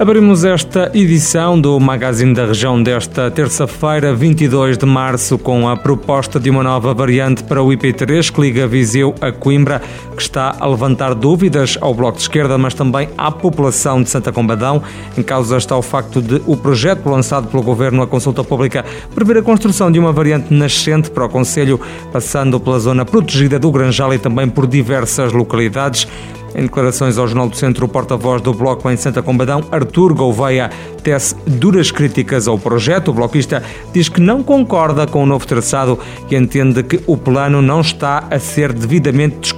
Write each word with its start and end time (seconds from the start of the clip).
Abrimos 0.00 0.44
esta 0.44 0.92
edição 0.94 1.60
do 1.60 1.80
Magazine 1.80 2.32
da 2.32 2.46
Região 2.46 2.80
desta 2.80 3.28
terça-feira, 3.32 4.14
22 4.14 4.78
de 4.78 4.86
março, 4.86 5.36
com 5.36 5.68
a 5.68 5.76
proposta 5.76 6.38
de 6.38 6.48
uma 6.48 6.62
nova 6.62 6.94
variante 6.94 7.42
para 7.42 7.60
o 7.60 7.66
IP3 7.66 8.30
que 8.30 8.40
liga 8.40 8.68
Viseu 8.68 9.12
a 9.20 9.32
Coimbra, 9.32 9.82
que 10.14 10.22
está 10.22 10.54
a 10.60 10.68
levantar 10.68 11.16
dúvidas 11.16 11.76
ao 11.80 11.92
Bloco 11.92 12.16
de 12.16 12.22
Esquerda, 12.22 12.56
mas 12.56 12.74
também 12.74 13.08
à 13.18 13.32
população 13.32 14.00
de 14.00 14.08
Santa 14.08 14.30
Combadão. 14.30 14.80
Em 15.16 15.22
causa 15.22 15.56
está 15.56 15.76
o 15.76 15.82
facto 15.82 16.22
de 16.22 16.40
o 16.46 16.56
projeto 16.56 17.08
lançado 17.08 17.48
pelo 17.48 17.64
Governo 17.64 18.00
à 18.00 18.06
consulta 18.06 18.44
pública 18.44 18.84
prever 19.12 19.38
a 19.38 19.42
construção 19.42 19.90
de 19.90 19.98
uma 19.98 20.12
variante 20.12 20.54
nascente 20.54 21.10
para 21.10 21.24
o 21.24 21.28
Conselho, 21.28 21.80
passando 22.12 22.60
pela 22.60 22.78
zona 22.78 23.04
protegida 23.04 23.58
do 23.58 23.72
Granjal 23.72 24.14
e 24.14 24.18
também 24.18 24.48
por 24.48 24.64
diversas 24.68 25.32
localidades. 25.32 26.06
Em 26.54 26.62
declarações 26.62 27.18
ao 27.18 27.26
Jornal 27.26 27.48
do 27.48 27.56
Centro, 27.56 27.86
o 27.86 27.88
porta-voz 27.88 28.40
do 28.40 28.52
Bloco 28.52 28.90
em 28.90 28.96
Santa 28.96 29.22
Combadão, 29.22 29.62
Artur 29.70 30.14
Gouveia, 30.14 30.70
tece 31.02 31.34
duras 31.46 31.90
críticas 31.90 32.48
ao 32.48 32.58
projeto. 32.58 33.08
O 33.08 33.14
bloquista 33.14 33.62
diz 33.92 34.08
que 34.08 34.20
não 34.20 34.42
concorda 34.42 35.06
com 35.06 35.22
o 35.22 35.26
novo 35.26 35.46
traçado 35.46 35.98
e 36.30 36.36
entende 36.36 36.82
que 36.82 37.00
o 37.06 37.16
plano 37.16 37.60
não 37.60 37.80
está 37.80 38.24
a 38.30 38.38
ser 38.38 38.72
devidamente 38.72 39.38
discutido. 39.38 39.57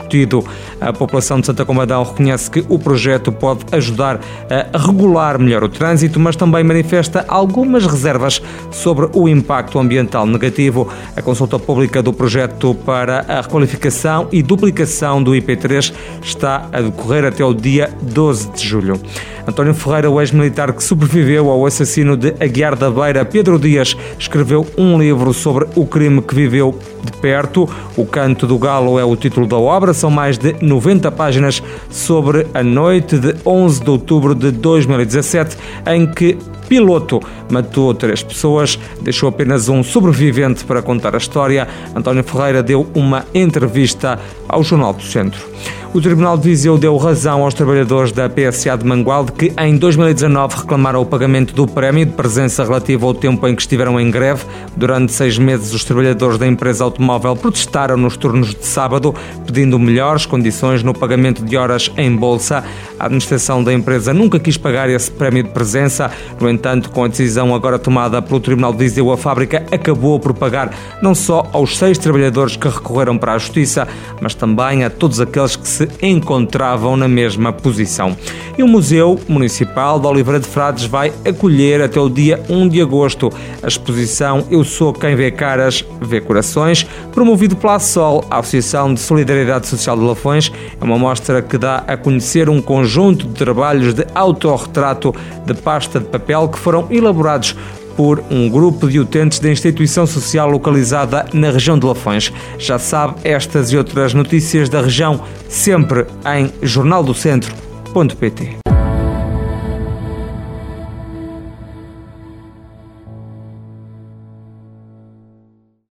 A 0.80 0.92
população 0.92 1.41
de 1.41 1.46
Santa 1.46 1.64
Combadão 1.64 2.02
reconhece 2.02 2.50
que 2.50 2.64
o 2.69 2.78
projeto 2.78 3.30
pode 3.30 3.64
ajudar 3.73 4.20
a 4.48 4.78
regular 4.78 5.39
melhor 5.39 5.64
o 5.64 5.69
trânsito, 5.69 6.19
mas 6.19 6.36
também 6.36 6.64
manifesta 6.64 7.25
algumas 7.28 7.86
reservas 7.86 8.42
sobre 8.70 9.08
o 9.12 9.28
impacto 9.28 9.78
ambiental 9.78 10.27
negativo. 10.27 10.88
A 11.16 11.22
consulta 11.22 11.58
pública 11.58 12.03
do 12.03 12.12
projeto 12.12 12.75
para 12.75 13.25
a 13.28 13.41
requalificação 13.41 14.28
e 14.33 14.42
duplicação 14.42 15.22
do 15.22 15.33
IP3 15.33 15.92
está 16.22 16.69
a 16.72 16.81
decorrer 16.81 17.25
até 17.25 17.44
o 17.44 17.55
dia 17.55 17.91
12 18.03 18.50
de 18.50 18.66
julho. 18.66 19.00
António 19.47 19.75
Ferreira, 19.75 20.11
o 20.11 20.20
ex-militar 20.20 20.72
que 20.72 20.83
sobreviveu 20.83 21.50
ao 21.50 21.64
assassino 21.66 22.16
de 22.16 22.34
Aguiar 22.41 22.77
da 22.77 22.91
Beira, 22.91 23.25
Pedro 23.25 23.58
Dias, 23.58 23.97
escreveu 24.19 24.66
um 24.77 24.98
livro 24.98 25.33
sobre 25.33 25.66
o 25.75 25.86
crime 25.86 26.20
que 26.22 26.34
viveu 26.34 26.78
de 27.03 27.12
perto. 27.12 27.69
O 27.97 28.05
Canto 28.05 28.47
do 28.47 28.58
Galo 28.58 28.98
é 28.98 29.05
o 29.05 29.16
título 29.16 29.47
da 29.47 29.56
obra. 29.56 29.94
São 30.01 30.11
mais 30.11 30.39
de 30.39 30.56
90 30.62 31.12
páginas 31.12 31.62
sobre 31.91 32.47
a 32.55 32.62
noite 32.62 33.19
de 33.19 33.37
11 33.45 33.84
de 33.84 33.91
outubro 33.91 34.34
de 34.34 34.51
2017, 34.51 35.59
em 35.87 36.06
que 36.06 36.39
piloto 36.70 37.20
matou 37.50 37.92
três 37.92 38.22
pessoas, 38.22 38.78
deixou 39.02 39.28
apenas 39.28 39.68
um 39.68 39.82
sobrevivente 39.82 40.64
para 40.64 40.80
contar 40.80 41.16
a 41.16 41.18
história. 41.18 41.66
António 41.96 42.22
Ferreira 42.22 42.62
deu 42.62 42.88
uma 42.94 43.26
entrevista 43.34 44.20
ao 44.48 44.62
Jornal 44.62 44.92
do 44.92 45.02
Centro. 45.02 45.50
O 45.92 46.00
Tribunal 46.00 46.38
de 46.38 46.48
Viseu 46.48 46.78
deu 46.78 46.96
razão 46.96 47.42
aos 47.42 47.52
trabalhadores 47.52 48.12
da 48.12 48.28
PSA 48.28 48.78
de 48.78 48.86
Mangualde 48.86 49.32
que 49.32 49.52
em 49.58 49.76
2019 49.76 50.58
reclamaram 50.58 51.02
o 51.02 51.04
pagamento 51.04 51.52
do 51.52 51.66
prémio 51.66 52.06
de 52.06 52.12
presença 52.12 52.62
relativo 52.62 53.08
ao 53.08 53.12
tempo 53.12 53.48
em 53.48 53.56
que 53.56 53.62
estiveram 53.62 53.98
em 53.98 54.08
greve. 54.08 54.44
Durante 54.76 55.10
seis 55.10 55.36
meses, 55.36 55.74
os 55.74 55.82
trabalhadores 55.82 56.38
da 56.38 56.46
empresa 56.46 56.84
automóvel 56.84 57.34
protestaram 57.34 57.96
nos 57.96 58.16
turnos 58.16 58.54
de 58.54 58.64
sábado, 58.64 59.12
pedindo 59.44 59.80
melhores 59.80 60.26
condições 60.26 60.84
no 60.84 60.94
pagamento 60.94 61.44
de 61.44 61.56
horas 61.56 61.91
em 61.96 62.14
bolsa. 62.14 62.62
A 62.96 63.06
administração 63.06 63.64
da 63.64 63.72
empresa 63.72 64.14
nunca 64.14 64.38
quis 64.38 64.56
pagar 64.56 64.88
esse 64.88 65.10
prémio 65.10 65.42
de 65.42 65.50
presença. 65.50 66.08
No 66.41 66.48
entanto, 66.48 66.59
com 66.92 67.03
a 67.03 67.08
decisão 67.08 67.53
agora 67.53 67.80
tomada 67.80 68.22
pelo 68.22 68.39
Tribunal 68.39 68.72
de 68.72 68.78
Viseu, 68.78 69.10
a 69.10 69.16
fábrica 69.16 69.66
acabou 69.72 70.21
por 70.21 70.34
pagar 70.34 70.72
não 71.03 71.16
só 71.16 71.48
aos 71.53 71.76
seis 71.76 71.98
trabalhadores 71.98 72.54
que 72.54 72.69
recorreram 72.69 73.19
para 73.19 73.34
a 73.34 73.38
Justiça, 73.38 73.88
mas 74.21 74.34
também 74.34 74.84
a 74.84 74.91
todos 74.91 75.21
aqueles 75.21 75.56
que 75.56 75.69
se 75.69 75.81
se 75.81 75.88
encontravam 76.03 76.97
na 76.97 77.09
mesma 77.09 77.53
posição. 77.53 78.16
E 78.59 78.62
o 78.62 78.69
Museu 78.69 79.19
Municipal 79.26 79.98
de 79.98 80.06
Oliveira 80.06 80.38
de 80.38 80.47
Frades 80.47 80.84
vai 80.84 81.10
acolher 81.25 81.81
até 81.81 81.98
o 81.98 82.10
dia 82.10 82.43
1 82.48 82.69
de 82.69 82.82
agosto 82.82 83.32
a 83.62 83.66
exposição 83.66 84.44
Eu 84.50 84.62
Sou 84.62 84.92
Quem 84.92 85.16
Vê 85.16 85.31
Caras, 85.31 85.84
Vê 86.00 86.21
Corações, 86.21 86.87
promovido 87.12 87.56
pela 87.56 87.78
Sol, 87.78 88.25
a 88.31 88.38
Associação 88.41 88.92
de 88.92 89.00
Solidariedade 89.00 89.66
Social 89.66 89.97
de 89.97 90.03
Lafões. 90.03 90.53
É 90.78 90.84
uma 90.84 90.98
mostra 90.98 91.41
que 91.41 91.56
dá 91.56 91.84
a 91.87 91.97
conhecer 91.97 92.50
um 92.50 92.60
conjunto 92.60 93.27
de 93.27 93.34
trabalhos 93.34 93.94
de 93.94 94.06
autorretrato 94.15 95.15
de 95.47 95.54
pasta 95.54 95.98
de 95.98 96.06
papel 96.06 96.48
que 96.50 96.59
foram 96.59 96.87
elaborados 96.91 97.56
por 97.97 98.22
um 98.31 98.49
grupo 98.49 98.88
de 98.88 98.99
utentes 98.99 99.41
da 99.41 99.50
instituição 99.50 100.06
social 100.06 100.49
localizada 100.49 101.27
na 101.33 101.50
região 101.50 101.78
de 101.78 101.87
Lafões. 101.87 102.33
Já 102.59 102.78
sabe 102.78 103.16
estas 103.25 103.72
e 103.72 103.77
outras 103.77 104.15
notícias 104.15 104.69
da 104.69 104.81
região 104.81 105.21
sempre 105.49 106.06
em 106.25 106.53
jornaldocentro.pt. 106.62 108.69